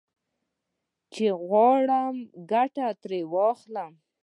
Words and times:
چې 1.13 1.25
غواړم 1.47 2.15
ګټه 2.51 2.87
ترې 3.01 3.21
واخلم. 3.33 3.93